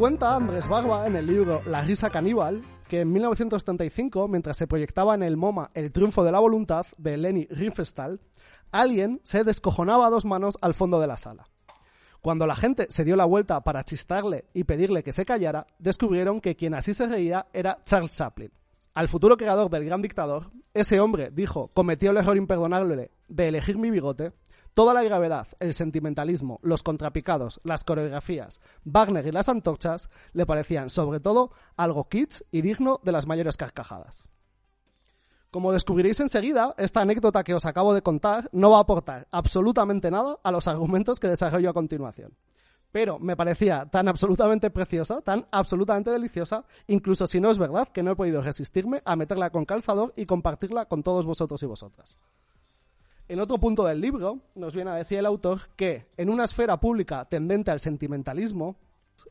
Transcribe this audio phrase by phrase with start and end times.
[0.00, 5.14] Cuenta Andrés Barba en el libro La risa caníbal que en 1935, mientras se proyectaba
[5.14, 8.18] en el MoMA El triunfo de la voluntad de Leni Riefenstahl,
[8.72, 11.50] alguien se descojonaba a dos manos al fondo de la sala.
[12.22, 16.40] Cuando la gente se dio la vuelta para chistarle y pedirle que se callara, descubrieron
[16.40, 18.50] que quien así se reía era Charles Chaplin.
[18.94, 23.76] Al futuro creador del gran dictador, ese hombre dijo, cometió el error imperdonable de elegir
[23.76, 24.32] mi bigote,
[24.74, 30.90] Toda la gravedad, el sentimentalismo, los contrapicados, las coreografías, Wagner y las antorchas le parecían
[30.90, 34.24] sobre todo algo kitsch y digno de las mayores carcajadas.
[35.50, 40.08] Como descubriréis enseguida, esta anécdota que os acabo de contar no va a aportar absolutamente
[40.08, 42.36] nada a los argumentos que desarrollo a continuación.
[42.92, 48.04] Pero me parecía tan absolutamente preciosa, tan absolutamente deliciosa, incluso si no es verdad que
[48.04, 52.16] no he podido resistirme a meterla con calzador y compartirla con todos vosotros y vosotras.
[53.30, 56.80] En otro punto del libro nos viene a decir el autor que en una esfera
[56.80, 58.74] pública tendente al sentimentalismo,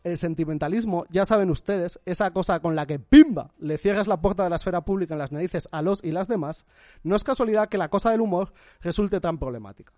[0.06, 3.52] el sentimentalismo, ya saben ustedes, esa cosa con la que ¡pimba!
[3.60, 6.30] le cierras la puerta de la esfera pública en las narices a los y las
[6.30, 6.66] demás,
[7.04, 9.92] no es casualidad que la cosa del humor resulte tan problemática.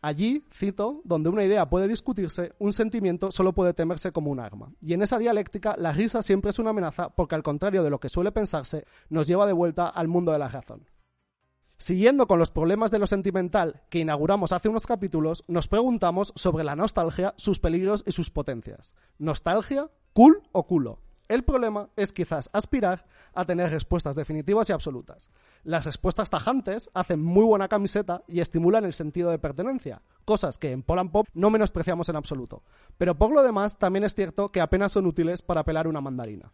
[0.00, 4.72] Allí, cito, donde una idea puede discutirse, un sentimiento solo puede temerse como un arma.
[4.80, 7.98] Y en esa dialéctica, la risa siempre es una amenaza porque, al contrario de lo
[7.98, 10.86] que suele pensarse, nos lleva de vuelta al mundo de la razón.
[11.80, 16.62] Siguiendo con los problemas de lo sentimental que inauguramos hace unos capítulos, nos preguntamos sobre
[16.62, 18.92] la nostalgia, sus peligros y sus potencias.
[19.18, 19.88] ¿Nostalgia?
[20.12, 20.98] ¿Cool o culo?
[21.26, 25.30] El problema es quizás aspirar a tener respuestas definitivas y absolutas.
[25.64, 30.72] Las respuestas tajantes hacen muy buena camiseta y estimulan el sentido de pertenencia, cosas que
[30.72, 32.62] en Poland Pop no menospreciamos en absoluto.
[32.98, 36.52] Pero por lo demás también es cierto que apenas son útiles para pelar una mandarina.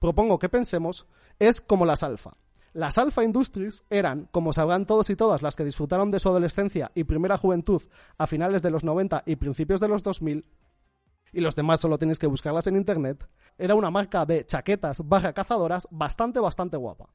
[0.00, 1.06] Propongo que pensemos
[1.38, 2.36] es como las alfa.
[2.74, 6.90] Las Alpha Industries eran, como sabrán todos y todas las que disfrutaron de su adolescencia
[6.96, 7.80] y primera juventud
[8.18, 10.44] a finales de los 90 y principios de los 2000,
[11.32, 15.32] y los demás solo tenéis que buscarlas en internet, era una marca de chaquetas barra
[15.32, 17.10] cazadoras bastante, bastante guapa.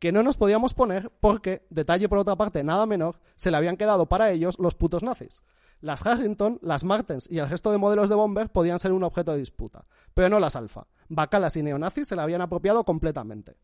[0.00, 3.76] Que no nos podíamos poner porque, detalle por otra parte nada menor, se le habían
[3.76, 5.42] quedado para ellos los putos nazis.
[5.80, 9.30] Las Harrington, las Martens y el resto de modelos de bomber podían ser un objeto
[9.30, 10.88] de disputa, pero no las Alfa.
[11.08, 13.58] Bacalas y neonazis se la habían apropiado completamente.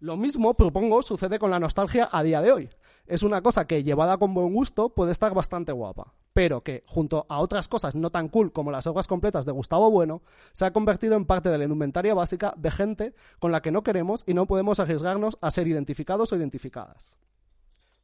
[0.00, 2.70] Lo mismo, propongo, sucede con la nostalgia a día de hoy.
[3.06, 7.26] Es una cosa que, llevada con buen gusto, puede estar bastante guapa, pero que, junto
[7.28, 10.22] a otras cosas no tan cool como las obras completas de Gustavo Bueno,
[10.52, 13.82] se ha convertido en parte de la indumentaria básica de gente con la que no
[13.82, 17.18] queremos y no podemos arriesgarnos a ser identificados o identificadas.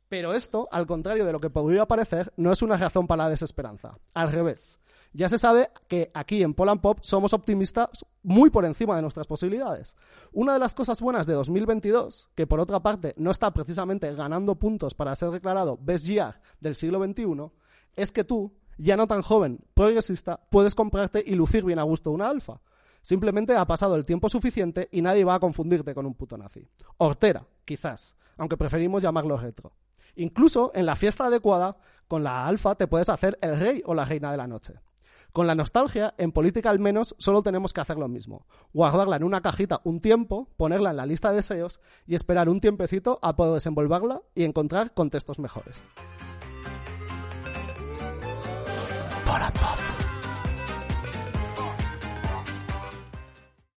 [0.08, 3.30] Pero esto, al contrario de lo que podría parecer, no es una razón para la
[3.30, 3.98] desesperanza.
[4.14, 4.78] Al revés.
[5.12, 9.26] Ya se sabe que aquí en Poland Pop somos optimistas muy por encima de nuestras
[9.26, 9.96] posibilidades.
[10.32, 14.56] Una de las cosas buenas de 2022, que por otra parte no está precisamente ganando
[14.56, 17.50] puntos para ser declarado Best Year del siglo XXI,
[17.94, 22.10] es que tú, ya no tan joven, progresista, puedes comprarte y lucir bien a gusto
[22.10, 22.60] una alfa.
[23.00, 26.68] Simplemente ha pasado el tiempo suficiente y nadie va a confundirte con un puto nazi.
[26.98, 29.72] Hortera, quizás, aunque preferimos llamarlo retro.
[30.16, 31.76] Incluso en la fiesta adecuada,
[32.08, 34.74] con la alfa te puedes hacer el rey o la reina de la noche.
[35.32, 38.46] Con la nostalgia, en política al menos, solo tenemos que hacer lo mismo.
[38.72, 42.60] Guardarla en una cajita un tiempo, ponerla en la lista de deseos y esperar un
[42.60, 45.82] tiempecito a poder desenvolverla y encontrar contextos mejores.